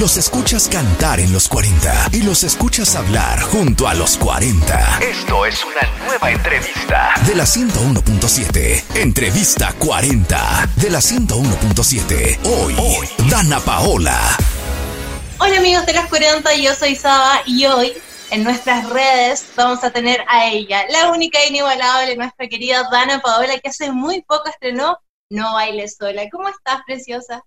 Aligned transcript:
Los 0.00 0.18
escuchas 0.18 0.68
cantar 0.68 1.20
en 1.20 1.32
los 1.32 1.48
40 1.48 2.08
y 2.12 2.20
los 2.20 2.44
escuchas 2.44 2.94
hablar 2.96 3.40
junto 3.40 3.88
a 3.88 3.94
los 3.94 4.18
40. 4.18 4.98
Esto 5.00 5.46
es 5.46 5.64
una 5.64 5.80
nueva 6.04 6.30
entrevista 6.30 7.14
de 7.26 7.34
la 7.34 7.44
101.7. 7.44 8.98
Entrevista 9.00 9.72
40 9.78 10.68
de 10.76 10.90
la 10.90 10.98
101.7. 10.98 12.38
Hoy, 12.44 12.76
hoy, 12.78 13.08
Dana 13.30 13.58
Paola. 13.60 14.20
Hola 15.38 15.56
amigos 15.56 15.86
de 15.86 15.94
las 15.94 16.10
40, 16.10 16.54
yo 16.56 16.74
soy 16.74 16.94
Saba 16.94 17.40
y 17.46 17.64
hoy 17.64 17.94
en 18.30 18.44
nuestras 18.44 18.90
redes 18.90 19.46
vamos 19.56 19.82
a 19.82 19.90
tener 19.90 20.22
a 20.28 20.46
ella, 20.46 20.84
la 20.90 21.10
única 21.10 21.38
e 21.40 21.48
inigualable, 21.48 22.16
nuestra 22.16 22.48
querida 22.48 22.86
Dana 22.92 23.20
Paola, 23.20 23.58
que 23.60 23.70
hace 23.70 23.90
muy 23.92 24.20
poco 24.20 24.50
estrenó 24.50 24.98
No 25.30 25.54
Bailes 25.54 25.96
Sola. 25.98 26.24
¿Cómo 26.30 26.50
estás, 26.50 26.82
preciosa? 26.84 27.42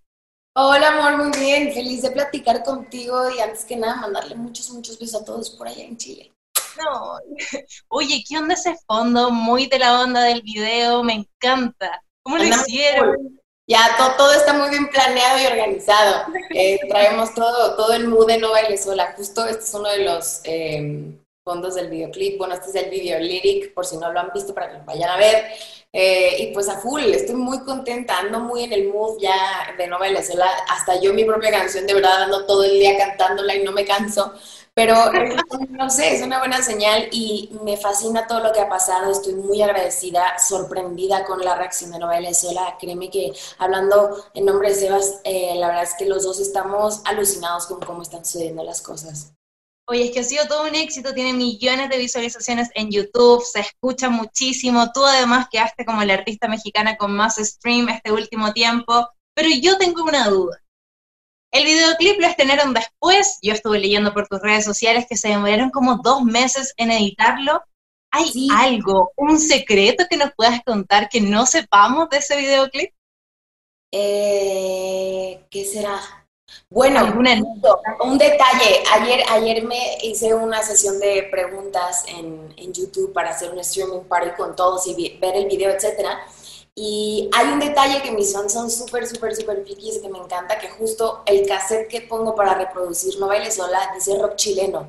Hola, 0.62 0.90
amor, 0.90 1.24
muy 1.24 1.40
bien. 1.40 1.72
Feliz 1.74 2.02
de 2.02 2.12
platicar 2.12 2.66
contigo 2.66 3.30
y 3.34 3.40
antes 3.40 3.64
que 3.64 3.78
nada 3.78 3.96
mandarle 3.96 4.36
muchos, 4.36 4.70
muchos 4.72 5.00
besos 5.00 5.22
a 5.22 5.24
todos 5.24 5.52
por 5.52 5.66
allá 5.66 5.86
en 5.86 5.96
Chile. 5.96 6.34
No. 6.78 7.18
Oye, 7.88 8.22
¿qué 8.28 8.38
onda 8.38 8.56
ese 8.56 8.76
fondo? 8.86 9.32
Muy 9.32 9.68
de 9.68 9.80
la 9.80 10.02
onda 10.02 10.22
del 10.24 10.42
video, 10.42 11.02
me 11.02 11.14
encanta. 11.14 12.04
¿Cómo 12.24 12.38
lo 12.38 12.44
hicieron? 12.44 13.40
Ya 13.68 13.96
todo, 14.18 14.34
está 14.34 14.52
muy 14.52 14.70
bien 14.70 14.90
planeado 14.90 15.42
y 15.42 15.46
organizado. 15.46 16.26
Eh, 16.54 16.78
traemos 16.90 17.34
todo, 17.34 17.78
todo 17.78 17.94
el 17.94 18.10
mood 18.10 18.28
de 18.28 18.40
No 18.40 18.50
Sola. 18.84 19.14
Justo 19.16 19.46
este 19.46 19.64
es 19.64 19.74
uno 19.74 19.88
de 19.88 20.04
los 20.04 20.42
em, 20.44 21.18
fondos 21.50 21.74
del 21.74 21.90
videoclip. 21.90 22.38
Bueno, 22.38 22.54
este 22.54 22.70
es 22.70 22.76
el 22.76 22.92
video 22.92 23.20
lyric, 23.20 23.74
por 23.74 23.84
si 23.84 23.98
no 23.98 24.12
lo 24.12 24.20
han 24.20 24.30
visto, 24.32 24.54
para 24.54 24.70
que 24.70 24.78
lo 24.78 24.86
vayan 24.86 25.10
a 25.10 25.18
ver. 25.18 25.46
Eh, 25.92 26.36
y 26.44 26.54
pues 26.54 26.70
a 26.70 26.78
full, 26.80 27.02
estoy 27.02 27.34
muy 27.34 27.62
contenta, 27.62 28.20
ando 28.20 28.40
muy 28.42 28.66
en 28.66 28.74
el 28.74 28.90
mood 28.90 29.20
ya 29.20 29.74
de 29.76 29.88
no 29.88 29.98
sola, 30.24 30.46
hasta 30.70 31.02
yo 31.02 31.12
mi 31.16 31.24
propia 31.26 31.50
canción, 31.50 31.88
de 31.88 31.96
verdad 31.96 32.24
ando 32.24 32.46
todo 32.46 32.64
el 32.64 32.74
día 32.80 32.96
cantándola 32.96 33.56
y 33.56 33.64
no 33.64 33.72
me 33.72 33.86
canso, 33.86 34.32
pero 34.76 34.96
no 35.72 35.90
sé, 35.90 36.14
es 36.14 36.22
una 36.22 36.38
buena 36.38 36.62
señal 36.62 37.08
y 37.12 37.50
me 37.64 37.76
fascina 37.76 38.28
todo 38.28 38.42
lo 38.42 38.54
que 38.54 38.62
ha 38.62 38.70
pasado, 38.70 39.12
estoy 39.12 39.34
muy 39.34 39.64
agradecida, 39.64 40.38
sorprendida 40.38 41.26
con 41.26 41.44
la 41.44 41.56
reacción 41.56 41.90
de 41.90 41.98
No 41.98 42.08
sola, 42.36 42.78
créeme 42.80 43.10
que 43.10 43.34
hablando 43.58 44.16
en 44.36 44.46
nombre 44.46 44.70
de 44.70 44.76
Sebas, 44.76 45.22
eh, 45.24 45.56
la 45.56 45.70
verdad 45.70 45.84
es 45.86 45.96
que 45.96 46.06
los 46.06 46.24
dos 46.24 46.40
estamos 46.40 47.02
alucinados 47.06 47.66
con 47.66 47.80
cómo 47.80 48.04
están 48.04 48.24
sucediendo 48.24 48.64
las 48.64 48.84
cosas. 48.84 49.34
Oye, 49.92 50.06
es 50.06 50.12
que 50.12 50.20
ha 50.20 50.24
sido 50.24 50.46
todo 50.46 50.68
un 50.68 50.76
éxito, 50.76 51.16
tiene 51.16 51.34
millones 51.34 51.90
de 51.90 51.98
visualizaciones 51.98 52.70
en 52.76 52.92
YouTube, 52.92 53.44
se 53.44 53.62
escucha 53.62 54.08
muchísimo, 54.08 54.92
tú 54.94 55.04
además 55.04 55.48
quedaste 55.50 55.84
como 55.84 56.04
la 56.04 56.14
artista 56.14 56.48
mexicana 56.48 56.96
con 56.96 57.16
más 57.16 57.38
stream 57.38 57.90
este 57.90 58.12
último 58.12 58.54
tiempo, 58.54 59.10
pero 59.34 59.50
yo 59.50 59.80
tengo 59.80 60.04
una 60.04 60.28
duda. 60.28 60.62
El 61.52 61.66
videoclip 61.66 62.20
lo 62.20 62.28
estrenaron 62.28 62.72
después, 62.72 63.40
yo 63.42 63.54
estuve 63.54 63.80
leyendo 63.80 64.14
por 64.14 64.28
tus 64.28 64.40
redes 64.42 64.64
sociales 64.64 65.08
que 65.10 65.18
se 65.18 65.30
demoraron 65.30 65.72
como 65.72 65.98
dos 66.04 66.22
meses 66.22 66.72
en 66.78 66.92
editarlo. 66.92 67.60
¿Hay 68.12 68.48
algo, 68.56 69.12
un 69.16 69.40
secreto 69.40 70.06
que 70.08 70.18
nos 70.18 70.32
puedas 70.36 70.62
contar 70.64 71.10
que 71.10 71.20
no 71.20 71.48
sepamos 71.48 72.10
de 72.12 72.18
ese 72.18 72.38
videoclip? 72.38 72.94
Eh, 73.92 75.48
¿Qué 75.50 75.66
será? 75.66 76.19
Bueno, 76.70 77.02
un 78.04 78.18
detalle. 78.18 78.84
Ayer, 78.94 79.24
ayer 79.30 79.64
me 79.64 79.98
hice 80.04 80.34
una 80.34 80.62
sesión 80.62 81.00
de 81.00 81.28
preguntas 81.32 82.04
en, 82.08 82.54
en, 82.58 82.74
YouTube 82.74 83.12
para 83.12 83.32
hacer 83.32 83.52
un 83.52 83.60
streaming 83.60 84.02
party 84.02 84.32
con 84.38 84.56
todos 84.56 84.86
y 84.88 85.18
ver 85.20 85.36
el 85.36 85.48
video, 85.48 85.72
etcétera. 85.72 86.20
Y 86.76 87.30
hay 87.34 87.48
un 87.48 87.60
detalle 87.60 88.02
que 88.02 88.12
mis 88.12 88.32
fans 88.32 88.54
son 88.54 88.72
súper, 88.72 89.06
súper, 89.06 89.36
súper 89.36 89.64
piquis 89.64 89.98
que 89.98 90.08
me 90.08 90.18
encanta, 90.18 90.60
que 90.60 90.70
justo 90.70 91.24
el 91.26 91.46
cassette 91.46 91.90
que 91.90 92.02
pongo 92.02 92.36
para 92.36 92.54
reproducir 92.54 93.20
No 93.20 93.28
Baile 93.28 93.52
Sola 93.52 93.92
dice 93.94 94.18
rock 94.18 94.36
chileno. 94.36 94.88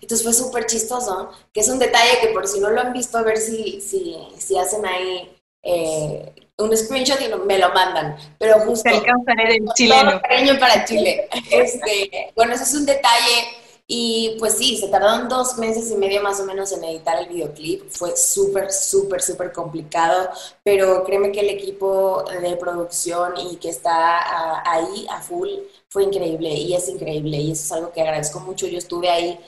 Entonces 0.00 0.22
fue 0.22 0.32
súper 0.34 0.66
chistoso, 0.66 1.30
que 1.52 1.60
es 1.60 1.68
un 1.68 1.78
detalle 1.78 2.20
que 2.20 2.28
por 2.28 2.46
si 2.46 2.60
no 2.60 2.70
lo 2.70 2.80
han 2.80 2.92
visto, 2.92 3.18
a 3.18 3.22
ver 3.22 3.38
si, 3.38 3.80
si, 3.80 4.16
si 4.38 4.56
hacen 4.56 4.86
ahí 4.86 5.36
eh, 5.62 6.32
un 6.58 6.76
screenshot 6.76 7.20
y 7.20 7.28
me 7.46 7.58
lo 7.58 7.70
mandan, 7.70 8.16
pero 8.38 8.60
justo... 8.60 8.90
el 8.90 9.64
chileno. 9.74 10.20
cariño 10.20 10.58
para 10.58 10.84
Chile. 10.84 11.28
Este, 11.50 12.32
bueno, 12.34 12.54
eso 12.54 12.62
es 12.62 12.74
un 12.74 12.86
detalle 12.86 13.62
y 13.86 14.36
pues 14.38 14.56
sí, 14.56 14.76
se 14.76 14.88
tardaron 14.88 15.28
dos 15.28 15.58
meses 15.58 15.90
y 15.90 15.96
medio 15.96 16.22
más 16.22 16.40
o 16.40 16.46
menos 16.46 16.72
en 16.72 16.84
editar 16.84 17.18
el 17.18 17.28
videoclip. 17.28 17.90
Fue 17.90 18.16
súper, 18.16 18.72
súper, 18.72 19.20
súper 19.20 19.52
complicado, 19.52 20.30
pero 20.62 21.04
créeme 21.04 21.32
que 21.32 21.40
el 21.40 21.50
equipo 21.50 22.24
de 22.40 22.56
producción 22.56 23.34
y 23.36 23.56
que 23.56 23.68
está 23.68 24.18
ah, 24.18 24.62
ahí 24.64 25.06
a 25.10 25.20
full 25.20 25.48
fue 25.88 26.04
increíble 26.04 26.48
y 26.48 26.74
es 26.74 26.88
increíble 26.88 27.36
y 27.36 27.52
eso 27.52 27.64
es 27.64 27.72
algo 27.72 27.92
que 27.92 28.00
agradezco 28.00 28.40
mucho. 28.40 28.66
Yo 28.66 28.78
estuve 28.78 29.10
ahí, 29.10 29.38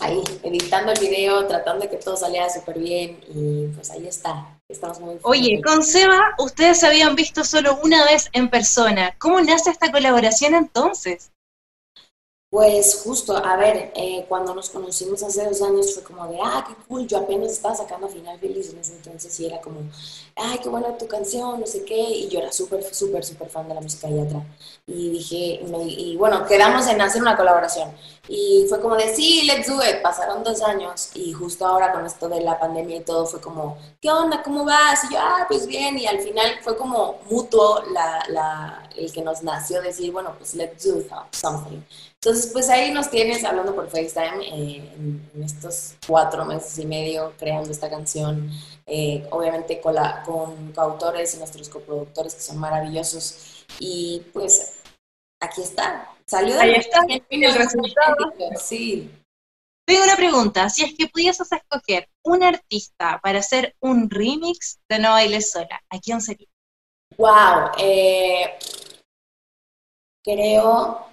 ahí, 0.00 0.22
editando 0.42 0.92
el 0.92 0.98
video, 0.98 1.46
tratando 1.46 1.84
de 1.84 1.90
que 1.90 1.96
todo 1.96 2.16
saliera 2.16 2.50
súper 2.50 2.78
bien 2.78 3.20
y 3.28 3.68
pues 3.68 3.90
ahí 3.90 4.06
está. 4.06 4.58
Estamos 4.68 5.00
muy 5.00 5.18
Oye, 5.22 5.60
con 5.62 5.82
Seba, 5.82 6.34
ustedes 6.38 6.80
se 6.80 6.86
habían 6.86 7.14
visto 7.14 7.44
solo 7.44 7.78
una 7.82 8.04
vez 8.04 8.28
en 8.32 8.48
persona. 8.48 9.14
¿Cómo 9.18 9.40
nace 9.40 9.70
esta 9.70 9.90
colaboración 9.90 10.54
entonces? 10.54 11.30
Pues 12.50 13.02
justo, 13.04 13.36
a 13.36 13.54
ver, 13.56 13.92
eh, 13.94 14.26
cuando 14.28 14.52
nos 14.52 14.70
conocimos 14.70 15.22
hace 15.22 15.44
dos 15.44 15.62
años 15.62 15.94
fue 15.94 16.02
como 16.02 16.26
de, 16.26 16.36
ah, 16.42 16.64
qué 16.66 16.74
cool, 16.88 17.06
yo 17.06 17.18
apenas 17.18 17.52
estaba 17.52 17.76
sacando 17.76 18.08
Final 18.08 18.40
Feliz 18.40 18.70
en 18.70 18.80
ese 18.80 18.94
entonces 18.94 19.38
y 19.38 19.46
era 19.46 19.60
como, 19.60 19.82
ay, 20.34 20.58
qué 20.58 20.68
buena 20.68 20.98
tu 20.98 21.06
canción, 21.06 21.60
no 21.60 21.66
sé 21.68 21.84
qué, 21.84 21.94
y 21.94 22.28
yo 22.28 22.40
era 22.40 22.50
súper, 22.50 22.82
súper, 22.92 23.24
súper 23.24 23.48
fan 23.50 23.68
de 23.68 23.74
la 23.74 23.80
música 23.80 24.08
de 24.08 24.16
Yatra. 24.16 24.44
Y 24.84 25.10
dije, 25.10 25.60
y 25.90 26.16
bueno, 26.16 26.44
quedamos 26.44 26.88
en 26.88 27.00
hacer 27.00 27.22
una 27.22 27.36
colaboración. 27.36 27.92
Y 28.26 28.66
fue 28.68 28.80
como 28.80 28.96
de, 28.96 29.14
sí, 29.14 29.42
let's 29.44 29.68
do 29.68 29.80
it, 29.84 30.02
pasaron 30.02 30.42
dos 30.42 30.60
años 30.62 31.10
y 31.14 31.32
justo 31.32 31.64
ahora 31.64 31.92
con 31.92 32.04
esto 32.04 32.28
de 32.28 32.40
la 32.40 32.58
pandemia 32.58 32.96
y 32.96 33.04
todo 33.04 33.26
fue 33.26 33.40
como, 33.40 33.78
¿qué 34.00 34.10
onda? 34.10 34.42
¿Cómo 34.42 34.64
vas? 34.64 35.04
Y 35.04 35.14
yo, 35.14 35.20
ah, 35.20 35.46
pues 35.48 35.68
bien, 35.68 35.96
y 35.98 36.06
al 36.06 36.18
final 36.18 36.58
fue 36.62 36.76
como 36.76 37.20
mutuo 37.30 37.84
la, 37.92 38.24
la, 38.28 38.90
el 38.96 39.12
que 39.12 39.22
nos 39.22 39.44
nació 39.44 39.80
decir, 39.82 40.10
bueno, 40.10 40.34
pues 40.36 40.54
let's 40.54 40.84
do 40.84 41.00
something. 41.30 41.80
Entonces, 42.22 42.50
pues 42.52 42.68
ahí 42.68 42.92
nos 42.92 43.08
tienes 43.08 43.42
hablando 43.44 43.74
por 43.74 43.88
FaceTime 43.88 44.44
eh, 44.44 44.92
en, 44.94 45.42
estos 45.42 45.94
cuatro 46.06 46.44
meses 46.44 46.78
y 46.78 46.84
medio 46.84 47.32
creando 47.38 47.70
esta 47.70 47.88
canción, 47.88 48.50
eh, 48.86 49.26
obviamente 49.30 49.80
con, 49.80 49.94
la, 49.94 50.22
con 50.22 50.70
coautores 50.72 51.34
y 51.34 51.38
nuestros 51.38 51.70
coproductores 51.70 52.34
que 52.34 52.42
son 52.42 52.58
maravillosos. 52.58 53.64
Y 53.78 54.22
pues 54.34 54.82
aquí 55.40 55.62
está, 55.62 56.10
salió 56.26 56.56
de 56.56 56.60
ahí 56.60 56.72
está 56.72 57.06
el 57.08 57.54
resultado. 57.54 58.16
Sí. 58.60 59.10
Tengo 59.86 60.04
una 60.04 60.16
pregunta, 60.16 60.68
si 60.68 60.84
es 60.84 60.94
que 60.94 61.08
pudieses 61.08 61.50
escoger 61.50 62.06
un 62.22 62.42
artista 62.42 63.18
para 63.22 63.38
hacer 63.38 63.74
un 63.80 64.10
remix 64.10 64.78
de 64.90 64.98
No 64.98 65.12
Bailes 65.12 65.52
Sola, 65.52 65.82
¿a 65.88 65.98
quién 65.98 66.20
sería? 66.20 66.48
Wow, 67.16 67.70
eh, 67.78 68.58
creo 70.22 71.09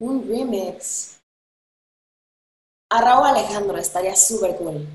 un 0.00 0.28
remix. 0.28 1.20
A 2.90 3.02
Raúl 3.02 3.26
Alejandro 3.26 3.76
estaría 3.76 4.16
súper 4.16 4.56
cool. 4.56 4.86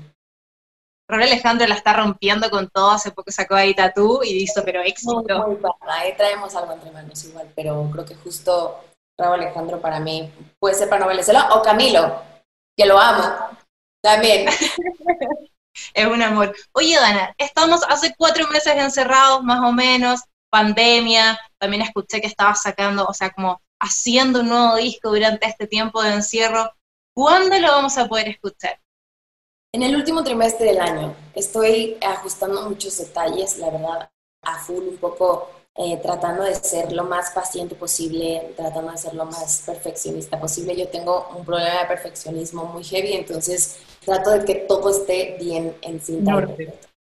Raúl 1.08 1.22
Alejandro 1.22 1.66
la 1.66 1.74
está 1.74 1.92
rompiendo 1.92 2.50
con 2.50 2.68
todo, 2.70 2.90
hace 2.90 3.12
poco 3.12 3.30
sacó 3.30 3.54
ahí 3.54 3.74
Tatú 3.74 4.22
y 4.24 4.42
hizo 4.42 4.64
pero 4.64 4.80
éxito. 4.80 5.46
Muy, 5.46 5.58
ahí 5.88 6.16
traemos 6.16 6.54
algo 6.56 6.72
entre 6.72 6.90
manos 6.90 7.22
igual, 7.24 7.52
pero 7.54 7.88
creo 7.92 8.04
que 8.04 8.14
justo 8.16 8.80
Raúl 9.18 9.40
Alejandro 9.40 9.80
para 9.80 10.00
mí 10.00 10.32
puede 10.58 10.74
ser 10.74 10.88
para 10.88 11.02
Novelecela 11.02 11.54
o 11.54 11.62
Camilo, 11.62 12.22
que 12.76 12.86
lo 12.86 12.98
amo, 12.98 13.32
también. 14.02 14.48
es 15.94 16.06
un 16.06 16.22
amor. 16.22 16.54
Oye, 16.72 16.96
Dana, 16.96 17.34
estamos 17.38 17.82
hace 17.88 18.14
cuatro 18.16 18.48
meses 18.48 18.74
encerrados 18.74 19.44
más 19.44 19.60
o 19.60 19.72
menos, 19.72 20.22
pandemia, 20.50 21.38
también 21.58 21.82
escuché 21.82 22.20
que 22.20 22.26
estabas 22.26 22.62
sacando, 22.62 23.04
o 23.06 23.12
sea, 23.12 23.30
como 23.30 23.60
haciendo 23.80 24.40
un 24.40 24.48
nuevo 24.48 24.76
disco 24.76 25.10
durante 25.10 25.46
este 25.46 25.66
tiempo 25.66 26.02
de 26.02 26.14
encierro. 26.14 26.72
¿Cuándo 27.14 27.58
lo 27.58 27.68
vamos 27.68 27.96
a 27.98 28.08
poder 28.08 28.28
escuchar? 28.28 28.80
En 29.72 29.82
el 29.82 29.96
último 29.96 30.22
trimestre 30.22 30.66
del 30.66 30.80
año. 30.80 31.14
Estoy 31.34 31.96
ajustando 32.00 32.68
muchos 32.68 32.96
detalles, 32.98 33.58
la 33.58 33.70
verdad, 33.70 34.10
a 34.42 34.58
full, 34.58 34.84
un 34.88 34.96
poco 34.98 35.50
eh, 35.76 35.98
tratando 36.00 36.44
de 36.44 36.54
ser 36.54 36.92
lo 36.92 37.02
más 37.02 37.32
paciente 37.32 37.74
posible, 37.74 38.52
tratando 38.56 38.92
de 38.92 38.98
ser 38.98 39.14
lo 39.14 39.24
más 39.24 39.64
perfeccionista 39.66 40.38
posible. 40.38 40.76
Yo 40.76 40.88
tengo 40.88 41.28
un 41.36 41.44
problema 41.44 41.80
de 41.80 41.86
perfeccionismo 41.86 42.66
muy 42.66 42.84
heavy, 42.84 43.14
entonces 43.14 43.78
trato 44.04 44.30
de 44.30 44.44
que 44.44 44.54
todo 44.54 44.90
esté 44.90 45.36
bien 45.40 45.76
en 45.82 46.00
cinta. 46.00 46.46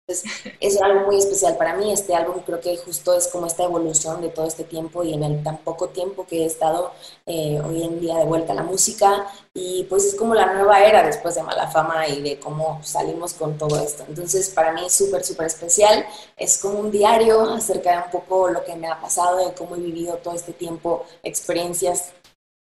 Entonces, 0.07 0.55
es 0.61 0.83
algo 0.83 1.07
muy 1.07 1.19
especial 1.19 1.57
para 1.57 1.77
mí. 1.77 1.93
Este 1.93 2.15
álbum 2.15 2.41
creo 2.45 2.61
que 2.61 2.77
justo 2.77 3.15
es 3.15 3.29
como 3.29 3.47
esta 3.47 3.63
evolución 3.65 4.21
de 4.21 4.31
todo 4.31 4.47
este 4.47 4.65
tiempo 4.65 5.05
y 5.05 5.15
en 5.15 5.23
el 5.23 5.43
tan 5.45 5.59
poco 5.59 5.91
tiempo 5.91 6.27
que 6.27 6.43
he 6.43 6.47
estado 6.47 6.93
eh, 7.25 7.61
hoy 7.65 7.85
en 7.85 8.01
día 8.01 8.17
de 8.17 8.25
vuelta 8.25 8.53
a 8.53 8.57
la 8.57 8.65
música. 8.65 9.27
Y 9.55 9.85
pues 9.85 10.05
es 10.05 10.15
como 10.17 10.35
la 10.35 10.53
nueva 10.53 10.83
era 10.85 11.05
después 11.05 11.35
de 11.37 11.43
Mala 11.43 11.69
Fama 11.69 12.09
y 12.09 12.21
de 12.21 12.41
cómo 12.41 12.81
salimos 12.83 13.35
con 13.35 13.57
todo 13.57 13.81
esto. 13.81 14.05
Entonces, 14.09 14.51
para 14.51 14.73
mí 14.73 14.85
es 14.87 14.95
súper, 14.95 15.25
súper 15.25 15.47
especial. 15.47 16.05
Es 16.37 16.59
como 16.59 16.81
un 16.81 16.91
diario 16.91 17.43
acerca 17.55 17.93
de 17.93 18.05
un 18.05 18.11
poco 18.11 18.49
lo 18.49 18.65
que 18.65 18.75
me 18.75 18.89
ha 18.89 19.01
pasado, 19.01 19.37
de 19.39 19.55
cómo 19.55 19.77
he 19.77 19.81
vivido 19.81 20.17
todo 20.17 20.35
este 20.35 20.53
tiempo, 20.53 21.05
experiencias 21.23 22.13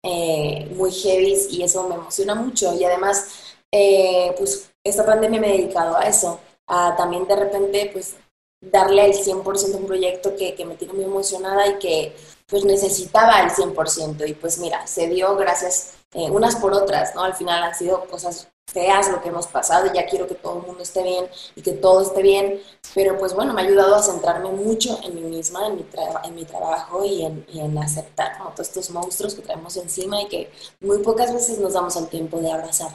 eh, 0.02 0.70
muy 0.74 0.90
heavy 0.92 1.36
y 1.50 1.62
eso 1.62 1.88
me 1.88 1.94
emociona 1.94 2.34
mucho. 2.34 2.74
Y 2.74 2.84
además, 2.84 3.26
eh, 3.72 4.34
pues 4.36 4.70
esta 4.84 5.04
pandemia 5.04 5.40
me 5.40 5.54
he 5.54 5.58
dedicado 5.58 5.96
a 5.96 6.02
eso, 6.04 6.40
a 6.70 6.96
también 6.96 7.26
de 7.26 7.36
repente, 7.36 7.90
pues 7.92 8.16
darle 8.60 9.06
el 9.06 9.12
100% 9.14 9.74
a 9.74 9.76
un 9.78 9.86
proyecto 9.86 10.36
que, 10.36 10.54
que 10.54 10.64
me 10.64 10.76
tiene 10.76 10.94
muy 10.94 11.04
emocionada 11.04 11.66
y 11.66 11.78
que 11.78 12.16
pues 12.46 12.64
necesitaba 12.64 13.40
el 13.40 13.50
100%. 13.50 14.28
Y 14.28 14.34
pues 14.34 14.58
mira, 14.58 14.86
se 14.86 15.08
dio 15.08 15.36
gracias 15.36 15.94
eh, 16.12 16.30
unas 16.30 16.56
por 16.56 16.72
otras, 16.72 17.14
¿no? 17.14 17.22
Al 17.22 17.34
final 17.34 17.62
han 17.62 17.74
sido 17.74 18.04
cosas 18.06 18.48
feas 18.66 19.10
lo 19.10 19.20
que 19.20 19.30
hemos 19.30 19.46
pasado 19.48 19.86
y 19.86 19.96
ya 19.96 20.06
quiero 20.06 20.28
que 20.28 20.36
todo 20.36 20.58
el 20.58 20.66
mundo 20.66 20.82
esté 20.82 21.02
bien 21.02 21.28
y 21.56 21.62
que 21.62 21.72
todo 21.72 22.02
esté 22.02 22.22
bien, 22.22 22.60
pero 22.94 23.18
pues 23.18 23.34
bueno, 23.34 23.52
me 23.52 23.62
ha 23.62 23.64
ayudado 23.64 23.96
a 23.96 24.02
centrarme 24.02 24.50
mucho 24.50 24.98
en 25.02 25.14
mí 25.16 25.22
misma, 25.22 25.66
en 25.66 25.76
mi, 25.76 25.86
en 26.24 26.34
mi 26.34 26.44
trabajo 26.44 27.04
y 27.04 27.24
en, 27.24 27.44
en 27.52 27.76
aceptar 27.78 28.38
todos 28.38 28.60
estos 28.60 28.90
monstruos 28.90 29.34
que 29.34 29.42
traemos 29.42 29.76
encima 29.76 30.22
y 30.22 30.28
que 30.28 30.52
muy 30.80 30.98
pocas 30.98 31.32
veces 31.32 31.58
nos 31.58 31.72
damos 31.72 31.96
el 31.96 32.08
tiempo 32.08 32.38
de 32.38 32.52
abrazar. 32.52 32.92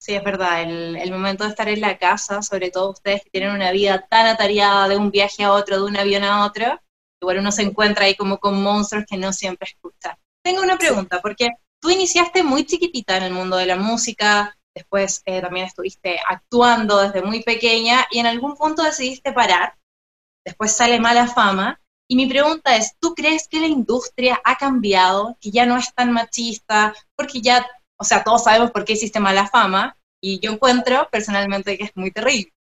Sí, 0.00 0.14
es 0.14 0.24
verdad, 0.24 0.62
el, 0.62 0.96
el, 0.96 1.12
momento 1.12 1.44
de 1.44 1.50
estar 1.50 1.68
en 1.68 1.82
la 1.82 1.98
casa, 1.98 2.40
sobre 2.40 2.70
todo 2.70 2.92
ustedes 2.92 3.22
que 3.22 3.30
tienen 3.30 3.52
una 3.52 3.70
vida 3.70 4.06
tan 4.08 4.26
atareada 4.26 4.88
de 4.88 4.96
un 4.96 5.10
viaje 5.10 5.44
a 5.44 5.52
otro, 5.52 5.76
de 5.76 5.84
un 5.84 5.96
avión 5.96 6.24
a 6.24 6.46
otro, 6.46 6.80
igual 7.20 7.38
uno 7.38 7.52
se 7.52 7.62
encuentra 7.62 8.06
ahí 8.06 8.16
como 8.16 8.38
con 8.38 8.62
monstruos 8.62 9.04
que 9.06 9.18
no 9.18 9.32
siempre 9.32 9.68
escucha. 9.68 10.18
Tengo 10.42 10.62
una 10.62 10.78
pregunta, 10.78 11.20
porque 11.20 11.50
tú 11.80 11.90
iniciaste 11.90 12.42
muy 12.42 12.64
chiquitita 12.64 13.18
en 13.18 13.24
el 13.24 13.32
mundo 13.34 13.56
de 13.56 13.66
la 13.66 13.76
música, 13.76 14.56
después 14.74 15.22
eh, 15.26 15.42
también 15.42 15.66
estuviste 15.66 16.18
actuando 16.26 16.98
desde 17.00 17.22
muy 17.22 17.42
pequeña 17.42 18.06
y 18.10 18.20
en 18.20 18.26
algún 18.26 18.56
punto 18.56 18.82
decidiste 18.82 19.32
parar, 19.32 19.74
después 20.44 20.72
sale 20.72 20.98
mala 20.98 21.26
fama. 21.26 21.80
Y 22.08 22.16
mi 22.16 22.26
pregunta 22.26 22.74
es, 22.74 22.96
¿tú 22.98 23.14
crees 23.14 23.46
que 23.46 23.60
la 23.60 23.68
industria 23.68 24.40
ha 24.44 24.56
cambiado, 24.56 25.36
que 25.40 25.50
ya 25.52 25.64
no 25.64 25.76
es 25.76 25.94
tan 25.94 26.10
machista, 26.10 26.92
porque 27.14 27.40
ya, 27.40 27.64
o 28.00 28.04
sea, 28.04 28.24
todos 28.24 28.44
sabemos 28.44 28.70
por 28.70 28.84
qué 28.84 28.94
hiciste 28.94 29.20
mala 29.20 29.46
fama, 29.46 29.96
y 30.22 30.40
yo 30.40 30.52
encuentro 30.52 31.08
personalmente 31.10 31.76
que 31.76 31.84
es 31.84 31.96
muy 31.96 32.10
terrible. 32.10 32.52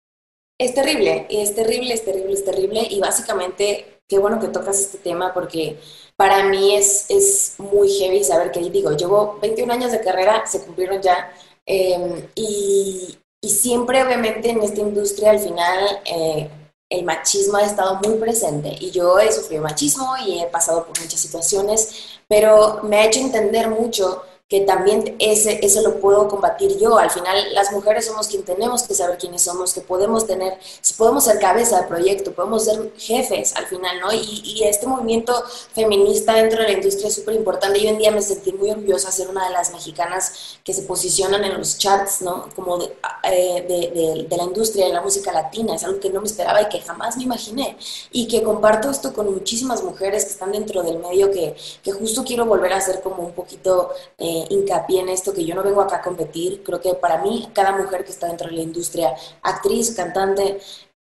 Es 0.59 0.73
terrible, 0.73 1.25
es 1.29 1.55
terrible, 1.55 1.93
es 1.93 2.03
terrible, 2.03 2.33
es 2.33 2.43
terrible, 2.43 2.87
y 2.89 2.99
básicamente 2.99 4.01
qué 4.07 4.19
bueno 4.19 4.39
que 4.39 4.49
tocas 4.49 4.79
este 4.79 4.97
tema 4.97 5.33
porque 5.33 5.79
para 6.17 6.43
mí 6.43 6.75
es, 6.75 7.05
es 7.09 7.55
muy 7.59 7.89
heavy 7.89 8.23
saber 8.23 8.51
que, 8.51 8.59
digo, 8.59 8.91
llevo 8.91 9.39
21 9.41 9.71
años 9.71 9.91
de 9.93 10.01
carrera, 10.01 10.45
se 10.45 10.61
cumplieron 10.65 11.01
ya, 11.01 11.31
em, 11.65 12.27
y, 12.35 13.17
y, 13.41 13.49
siempre 13.49 14.03
obviamente 14.03 14.49
en 14.49 14.61
esta 14.61 14.81
industria 14.81 15.31
al 15.31 15.39
final 15.39 16.01
eh, 16.05 16.49
el 16.89 17.05
machismo 17.05 17.57
ha 17.57 17.63
estado 17.63 17.99
muy 18.03 18.17
presente 18.17 18.75
y 18.79 18.91
yo 18.91 19.19
he 19.19 19.31
sufrido 19.31 19.61
machismo 19.61 20.15
y 20.25 20.39
he 20.39 20.47
pasado 20.47 20.85
por 20.85 20.99
muchas 20.99 21.19
situaciones, 21.19 22.19
pero 22.27 22.81
me 22.83 22.97
ha 22.97 23.05
hecho 23.05 23.19
entender 23.19 23.69
mucho 23.69 24.23
que 24.49 24.61
también 24.61 25.15
ese, 25.19 25.63
eso 25.63 25.83
lo 25.83 25.99
puedo 25.99 26.27
combatir 26.27 26.75
yo. 26.79 26.97
Al 26.97 27.11
final, 27.11 27.53
las 27.53 27.71
mujeres 27.71 28.07
somos 28.07 28.27
quien 28.27 28.41
tenemos 28.43 28.81
que 28.81 28.95
saber 28.95 29.19
quiénes 29.19 29.43
somos, 29.43 29.75
que 29.75 29.81
podemos 29.81 30.25
tener, 30.25 30.57
podemos 30.97 31.25
ser 31.25 31.37
cabeza 31.37 31.77
del 31.77 31.87
proyecto, 31.87 32.33
podemos 32.33 32.65
ser 32.65 32.91
jefes 32.97 33.55
al 33.55 33.67
final, 33.67 33.99
¿no? 33.99 34.11
Y, 34.11 34.41
y 34.43 34.63
este 34.63 34.87
movimiento 34.87 35.35
feminista 35.75 36.33
dentro 36.33 36.63
de 36.63 36.69
la 36.69 36.71
industria 36.73 37.09
es 37.09 37.15
súper 37.15 37.35
importante. 37.35 37.77
Y 37.77 37.83
hoy 37.83 37.89
en 37.89 37.97
día 37.99 38.09
me 38.09 38.23
sentí 38.23 38.51
muy 38.51 38.71
orgullosa 38.71 39.09
de 39.09 39.13
ser 39.13 39.29
una 39.29 39.45
de 39.47 39.53
las 39.53 39.71
mexicanas 39.71 40.57
que 40.63 40.73
se 40.73 40.81
posicionan 40.81 41.43
en 41.43 41.55
los 41.55 41.77
charts, 41.77 42.23
¿no? 42.23 42.49
Como 42.55 42.79
de, 42.79 42.85
eh, 43.31 43.65
de, 43.67 44.25
de, 44.27 44.37
la 44.37 44.45
industria 44.45 44.87
de 44.87 44.93
la 44.93 45.01
música 45.01 45.31
latina. 45.31 45.75
Es 45.75 45.83
algo 45.83 45.99
que 45.99 46.09
no 46.09 46.21
me 46.21 46.27
esperaba 46.27 46.59
y 46.63 46.69
que 46.69 46.81
jamás 46.81 47.17
me 47.17 47.23
imaginé. 47.23 47.77
Y 48.11 48.27
que 48.27 48.41
comparto 48.41 48.89
esto 48.89 49.13
con 49.13 49.31
muchísimas 49.31 49.83
mujeres 49.83 50.25
que 50.25 50.31
están 50.31 50.51
dentro 50.51 50.81
del 50.81 50.97
medio 50.97 51.29
que, 51.29 51.55
que 51.83 51.91
justo 51.91 52.23
quiero 52.23 52.45
volver 52.45 52.73
a 52.73 52.77
hacer 52.77 53.01
como 53.03 53.21
un 53.21 53.33
poquito... 53.33 53.91
Eh, 54.17 54.38
hincapié 54.49 55.01
en 55.01 55.09
esto, 55.09 55.33
que 55.33 55.45
yo 55.45 55.55
no 55.55 55.63
vengo 55.63 55.81
acá 55.81 55.97
a 55.97 56.01
competir. 56.01 56.63
Creo 56.63 56.81
que 56.81 56.93
para 56.93 57.21
mí, 57.21 57.49
cada 57.53 57.71
mujer 57.71 58.03
que 58.05 58.11
está 58.11 58.27
dentro 58.27 58.49
de 58.49 58.55
la 58.55 58.61
industria, 58.61 59.13
actriz, 59.43 59.95
cantante, 59.95 60.59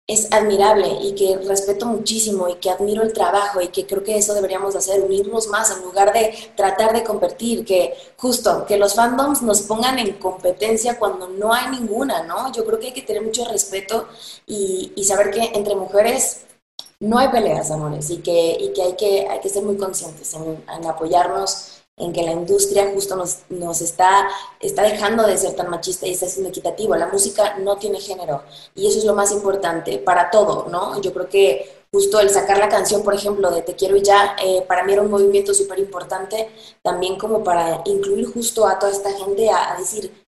es 0.07 0.31
admirable 0.31 0.87
y 1.01 1.15
que 1.15 1.37
respeto 1.47 1.87
muchísimo 1.87 2.47
y 2.47 2.55
que 2.55 2.69
admiro 2.69 3.01
el 3.01 3.11
trabajo 3.11 3.59
y 3.59 3.69
que 3.69 3.87
creo 3.87 4.03
que 4.03 4.17
eso 4.17 4.35
deberíamos 4.35 4.75
hacer, 4.75 5.01
unirnos 5.01 5.47
más 5.47 5.75
en 5.75 5.81
lugar 5.81 6.13
de 6.13 6.51
tratar 6.55 6.93
de 6.93 7.03
competir, 7.03 7.65
que 7.65 7.95
justo 8.15 8.65
que 8.67 8.77
los 8.77 8.93
fandoms 8.93 9.41
nos 9.41 9.63
pongan 9.63 9.97
en 9.97 10.13
competencia 10.13 10.99
cuando 10.99 11.27
no 11.27 11.51
hay 11.53 11.69
ninguna, 11.71 12.21
¿no? 12.23 12.51
Yo 12.51 12.65
creo 12.65 12.79
que 12.79 12.87
hay 12.87 12.93
que 12.93 13.01
tener 13.01 13.23
mucho 13.23 13.45
respeto 13.45 14.07
y, 14.45 14.93
y 14.95 15.03
saber 15.05 15.31
que 15.31 15.51
entre 15.55 15.75
mujeres 15.75 16.45
no 16.99 17.17
hay 17.17 17.29
peleas, 17.29 17.71
amores, 17.71 18.09
y 18.09 18.17
que, 18.17 18.57
y 18.59 18.73
que, 18.73 19.27
hay, 19.29 19.39
que 19.39 19.49
ser 19.49 19.63
muy 19.63 19.75
conscientes 19.77 20.33
en, 20.33 20.63
en 20.71 20.85
apoyarnos 20.85 21.74
en 21.97 22.11
que 22.11 22.23
la 22.23 22.31
industria 22.31 22.91
justo 22.93 23.15
nos, 23.15 23.39
nos 23.49 23.81
está, 23.81 24.27
está 24.59 24.83
dejando 24.83 25.25
de 25.25 25.37
ser 25.37 25.55
tan 25.55 25.69
machista 25.69 26.05
y 26.05 26.11
está 26.11 26.27
siendo 26.27 26.49
equitativo. 26.49 26.95
La 26.95 27.07
música 27.07 27.57
no 27.59 27.77
tiene 27.77 27.99
género 27.99 28.43
y 28.75 28.87
eso 28.87 28.99
es 28.99 29.05
lo 29.05 29.15
más 29.15 29.31
importante 29.31 29.97
para 29.99 30.29
todo, 30.29 30.67
¿no? 30.69 30.99
Yo 31.01 31.13
creo 31.13 31.29
que 31.29 31.85
justo 31.91 32.19
el 32.19 32.29
sacar 32.29 32.57
la 32.57 32.67
canción, 32.67 33.03
por 33.03 33.13
ejemplo, 33.13 33.49
de 33.51 33.61
Te 33.61 33.75
quiero 33.75 33.95
y 33.95 34.01
ya, 34.01 34.35
eh, 34.43 34.63
para 34.67 34.83
mí 34.83 34.91
era 34.93 35.01
un 35.01 35.11
movimiento 35.11 35.53
súper 35.53 35.79
importante 35.79 36.49
también 36.81 37.17
como 37.17 37.43
para 37.43 37.81
incluir 37.85 38.25
justo 38.25 38.67
a 38.67 38.77
toda 38.77 38.91
esta 38.91 39.11
gente 39.13 39.49
a, 39.49 39.77
decir, 39.77 40.25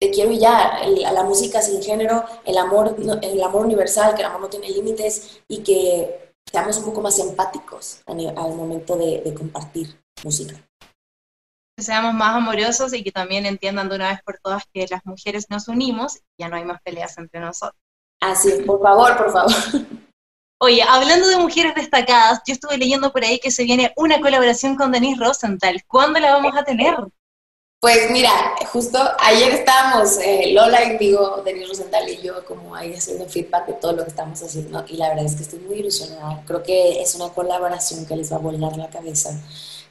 te 0.00 0.10
quiero 0.10 0.32
y 0.32 0.38
ya, 0.40 0.80
la 1.12 1.22
música 1.22 1.62
sin 1.62 1.80
género, 1.80 2.24
el 2.44 2.58
amor, 2.58 2.96
el 3.22 3.42
amor 3.42 3.64
universal, 3.64 4.14
que 4.14 4.22
el 4.22 4.26
amor 4.26 4.40
no 4.40 4.48
tiene 4.48 4.68
límites 4.70 5.40
y 5.46 5.58
que 5.58 6.32
seamos 6.50 6.76
un 6.78 6.84
poco 6.86 7.00
más 7.00 7.18
empáticos 7.20 8.00
al 8.06 8.54
momento 8.54 8.96
de 8.96 9.32
compartir 9.34 9.96
música 10.24 10.56
que 11.76 11.82
seamos 11.82 12.14
más 12.14 12.36
amorosos 12.36 12.92
y 12.94 13.02
que 13.02 13.10
también 13.10 13.46
entiendan 13.46 13.88
de 13.88 13.96
una 13.96 14.10
vez 14.10 14.20
por 14.24 14.38
todas 14.38 14.62
que 14.72 14.86
las 14.88 15.04
mujeres 15.04 15.46
nos 15.50 15.68
unimos 15.68 16.16
y 16.16 16.42
ya 16.42 16.48
no 16.48 16.56
hay 16.56 16.64
más 16.64 16.80
peleas 16.82 17.18
entre 17.18 17.40
nosotros. 17.40 17.80
Así, 18.20 18.50
por 18.64 18.80
favor, 18.80 19.16
por 19.16 19.32
favor. 19.32 19.52
Oye, 20.60 20.82
hablando 20.82 21.26
de 21.28 21.36
mujeres 21.36 21.74
destacadas, 21.74 22.40
yo 22.46 22.54
estuve 22.54 22.78
leyendo 22.78 23.12
por 23.12 23.24
ahí 23.24 23.38
que 23.38 23.50
se 23.50 23.64
viene 23.64 23.92
una 23.96 24.20
colaboración 24.20 24.76
con 24.76 24.92
Denise 24.92 25.22
Rosenthal. 25.22 25.82
¿Cuándo 25.86 26.20
la 26.20 26.32
vamos 26.32 26.56
a 26.56 26.64
tener? 26.64 26.96
Pues 27.80 28.10
mira, 28.10 28.30
justo 28.72 28.98
ayer 29.18 29.52
estábamos, 29.52 30.16
eh, 30.18 30.52
Lola 30.54 30.84
y 30.84 30.96
digo, 30.96 31.42
Denise 31.44 31.66
Rosenthal 31.66 32.08
y 32.08 32.22
yo, 32.22 32.42
como 32.46 32.74
ahí 32.74 32.94
haciendo 32.94 33.26
feedback 33.26 33.66
de 33.66 33.72
todo 33.74 33.92
lo 33.92 34.04
que 34.04 34.10
estamos 34.10 34.42
haciendo, 34.42 34.82
y 34.88 34.96
la 34.96 35.10
verdad 35.10 35.26
es 35.26 35.34
que 35.34 35.42
estoy 35.42 35.58
muy 35.58 35.80
ilusionada. 35.80 36.42
Creo 36.46 36.62
que 36.62 37.02
es 37.02 37.14
una 37.14 37.28
colaboración 37.28 38.06
que 38.06 38.16
les 38.16 38.32
va 38.32 38.36
a 38.36 38.40
volar 38.40 38.74
la 38.78 38.88
cabeza 38.88 39.38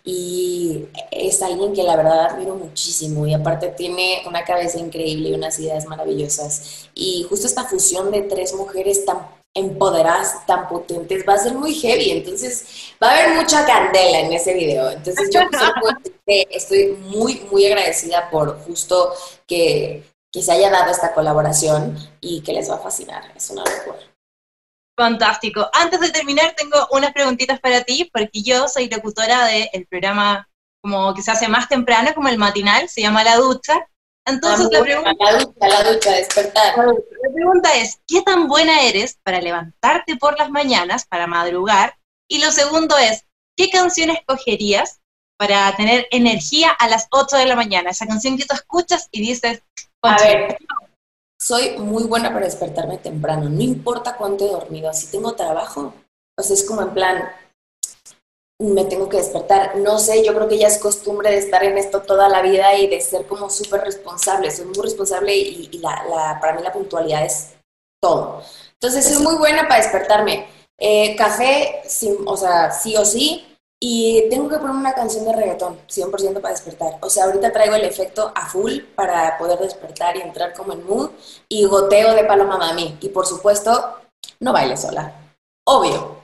y 0.05 0.85
es 1.11 1.41
alguien 1.41 1.73
que 1.73 1.83
la 1.83 1.95
verdad 1.95 2.25
admiro 2.25 2.55
muchísimo 2.55 3.25
y 3.25 3.33
aparte 3.33 3.69
tiene 3.69 4.21
una 4.27 4.43
cabeza 4.43 4.77
increíble 4.77 5.29
y 5.29 5.33
unas 5.33 5.57
ideas 5.59 5.85
maravillosas. 5.85 6.89
Y 6.93 7.25
justo 7.29 7.47
esta 7.47 7.63
fusión 7.63 8.11
de 8.11 8.23
tres 8.23 8.53
mujeres 8.53 9.05
tan 9.05 9.19
empoderadas, 9.53 10.45
tan 10.45 10.67
potentes, 10.67 11.23
va 11.27 11.35
a 11.35 11.37
ser 11.37 11.53
muy 11.53 11.73
heavy, 11.75 12.11
entonces 12.11 12.65
va 13.01 13.11
a 13.11 13.19
haber 13.19 13.35
mucha 13.35 13.65
candela 13.65 14.21
en 14.21 14.33
ese 14.33 14.53
video. 14.53 14.89
Entonces 14.89 15.29
yo 15.31 15.41
estoy 16.27 16.97
muy, 17.05 17.41
muy 17.51 17.65
agradecida 17.67 18.29
por 18.29 18.59
justo 18.63 19.13
que, 19.47 20.03
que 20.31 20.41
se 20.41 20.51
haya 20.51 20.69
dado 20.69 20.91
esta 20.91 21.13
colaboración 21.13 21.97
y 22.19 22.41
que 22.41 22.51
les 22.51 22.69
va 22.69 22.75
a 22.75 22.79
fascinar, 22.79 23.23
es 23.35 23.49
una 23.51 23.63
locura. 23.63 24.12
Fantástico. 24.95 25.69
Antes 25.73 25.99
de 25.99 26.11
terminar, 26.11 26.53
tengo 26.55 26.87
unas 26.91 27.13
preguntitas 27.13 27.59
para 27.59 27.83
ti, 27.83 28.09
porque 28.13 28.41
yo 28.41 28.67
soy 28.67 28.89
locutora 28.89 29.45
del 29.45 29.87
programa 29.87 30.47
como 30.81 31.13
que 31.13 31.21
se 31.21 31.31
hace 31.31 31.47
más 31.47 31.67
temprano, 31.69 32.13
como 32.13 32.27
el 32.27 32.37
matinal, 32.37 32.89
se 32.89 33.01
llama 33.01 33.23
La 33.23 33.37
Ducha. 33.37 33.87
Entonces 34.25 34.67
la 34.71 34.81
pregunta... 34.81 35.11
La 35.19 35.37
ducha, 35.37 35.67
la 35.67 35.91
ducha, 35.91 36.11
despertar. 36.11 36.77
La 36.77 37.33
pregunta 37.33 37.75
es, 37.75 37.99
¿qué 38.07 38.21
tan 38.21 38.47
buena 38.47 38.81
eres 38.83 39.17
para 39.23 39.41
levantarte 39.41 40.15
por 40.17 40.37
las 40.37 40.49
mañanas, 40.49 41.05
para 41.05 41.27
madrugar? 41.27 41.97
Y 42.29 42.39
lo 42.39 42.51
segundo 42.51 42.97
es, 42.97 43.25
¿qué 43.57 43.69
canción 43.69 44.11
escogerías 44.11 45.01
para 45.37 45.75
tener 45.75 46.07
energía 46.11 46.69
a 46.71 46.87
las 46.87 47.07
8 47.11 47.37
de 47.37 47.45
la 47.47 47.55
mañana? 47.55 47.89
Esa 47.89 48.07
canción 48.07 48.37
que 48.37 48.45
tú 48.45 48.53
escuchas 48.53 49.07
y 49.11 49.21
dices... 49.21 49.61
A 50.01 50.17
ver, 50.17 50.57
soy 51.43 51.77
muy 51.77 52.03
buena 52.03 52.31
para 52.31 52.45
despertarme 52.45 52.97
temprano, 52.99 53.49
no 53.49 53.61
importa 53.61 54.15
cuánto 54.15 54.45
he 54.45 54.51
dormido, 54.51 54.93
si 54.93 55.07
tengo 55.07 55.33
trabajo, 55.33 55.93
pues 56.35 56.49
es 56.51 56.63
como 56.63 56.83
en 56.83 56.93
plan, 56.93 57.29
me 58.59 58.85
tengo 58.85 59.09
que 59.09 59.17
despertar. 59.17 59.75
No 59.77 59.99
sé, 59.99 60.23
yo 60.23 60.33
creo 60.33 60.47
que 60.47 60.57
ya 60.57 60.67
es 60.67 60.77
costumbre 60.77 61.31
de 61.31 61.39
estar 61.39 61.61
en 61.65 61.77
esto 61.77 62.01
toda 62.01 62.29
la 62.29 62.41
vida 62.41 62.73
y 62.75 62.87
de 62.87 63.01
ser 63.01 63.25
como 63.25 63.49
súper 63.49 63.81
responsable. 63.81 64.51
Soy 64.51 64.65
muy 64.65 64.81
responsable 64.81 65.35
y, 65.35 65.79
la, 65.79 66.37
para 66.39 66.53
mí 66.53 66.61
la 66.63 66.71
puntualidad 66.71 67.25
es 67.25 67.49
todo. 68.01 68.41
Entonces, 68.73 69.05
soy 69.05 69.21
muy 69.21 69.35
buena 69.35 69.67
para 69.67 69.81
despertarme. 69.83 70.47
Eh, 70.77 71.15
café, 71.17 71.81
o 72.25 72.37
sea, 72.37 72.71
sí 72.71 72.95
o 72.95 73.03
sí, 73.03 73.52
y 73.85 74.29
tengo 74.29 74.47
que 74.47 74.59
poner 74.59 74.77
una 74.77 74.93
canción 74.93 75.25
de 75.25 75.33
reggaetón, 75.33 75.77
100% 75.89 76.39
para 76.39 76.53
despertar. 76.53 76.93
O 77.01 77.09
sea, 77.09 77.25
ahorita 77.25 77.51
traigo 77.51 77.75
el 77.75 77.83
efecto 77.83 78.31
a 78.33 78.47
full 78.47 78.79
para 78.95 79.37
poder 79.37 79.59
despertar 79.59 80.15
y 80.15 80.21
entrar 80.21 80.53
como 80.53 80.71
en 80.71 80.85
mood. 80.85 81.09
Y 81.49 81.65
goteo 81.65 82.13
de 82.13 82.23
Paloma 82.23 82.57
Mami. 82.57 82.97
Y 83.01 83.09
por 83.09 83.25
supuesto, 83.27 83.99
no 84.39 84.53
baile 84.53 84.77
sola. 84.77 85.13
Obvio. 85.65 86.21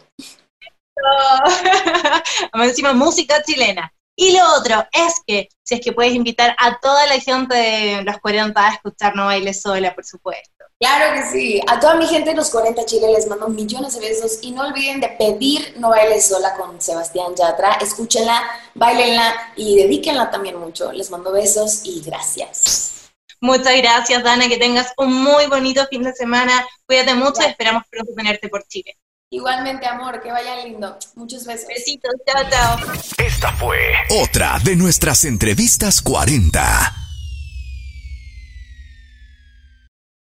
Encima 2.53 2.93
música 2.93 3.43
chilena. 3.43 3.91
Y 4.21 4.33
lo 4.33 4.43
otro 4.57 4.85
es 4.91 5.21
que, 5.25 5.47
si 5.63 5.75
es 5.75 5.81
que 5.81 5.93
puedes 5.93 6.13
invitar 6.13 6.53
a 6.59 6.77
toda 6.81 7.07
la 7.07 7.21
gente 7.21 7.55
de 7.55 8.03
los 8.03 8.17
40 8.17 8.67
a 8.67 8.73
escuchar 8.73 9.15
No 9.15 9.27
Bailes 9.27 9.61
Sola, 9.61 9.95
por 9.95 10.03
supuesto. 10.03 10.65
Claro 10.77 11.13
que 11.15 11.31
sí. 11.31 11.61
A 11.69 11.79
toda 11.79 11.95
mi 11.95 12.05
gente 12.05 12.31
de 12.31 12.35
los 12.35 12.49
40 12.49 12.83
Chile 12.83 13.13
les 13.13 13.27
mando 13.27 13.47
millones 13.47 13.93
de 13.93 14.01
besos 14.01 14.39
y 14.41 14.51
no 14.51 14.67
olviden 14.67 14.99
de 14.99 15.07
pedir 15.07 15.75
No 15.77 15.91
Bailes 15.91 16.27
Sola 16.27 16.53
con 16.57 16.81
Sebastián 16.81 17.33
Yatra. 17.33 17.75
Escúchenla, 17.75 18.43
bailenla 18.75 19.53
y 19.55 19.77
dedíquenla 19.77 20.29
también 20.29 20.59
mucho. 20.59 20.91
Les 20.91 21.09
mando 21.09 21.31
besos 21.31 21.85
y 21.85 22.01
gracias. 22.01 23.11
Muchas 23.39 23.77
gracias, 23.77 24.21
Dana. 24.21 24.49
Que 24.49 24.57
tengas 24.57 24.91
un 24.97 25.13
muy 25.13 25.47
bonito 25.47 25.88
fin 25.88 26.03
de 26.03 26.11
semana. 26.11 26.67
Cuídate 26.85 27.13
mucho 27.13 27.41
y 27.41 27.45
esperamos 27.45 27.83
pronto 27.89 28.11
tenerte 28.17 28.49
por 28.49 28.67
Chile. 28.67 28.97
Igualmente, 29.31 29.86
amor, 29.86 30.19
que 30.24 30.31
vaya 30.31 30.65
lindo. 30.65 30.98
Muchos 31.13 31.45
besos. 31.45 31.67
Besitos, 31.67 32.12
chao, 32.25 32.50
chao. 32.50 32.79
Esta 33.17 33.53
fue 33.53 33.77
otra 34.24 34.57
de 34.63 34.75
nuestras 34.75 35.24
entrevistas 35.24 36.01
40. 36.01 37.08